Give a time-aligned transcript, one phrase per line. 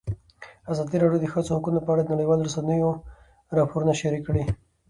[0.71, 2.91] ازادي راډیو د د ښځو حقونه په اړه د نړیوالو رسنیو
[3.57, 4.43] راپورونه شریک کړي.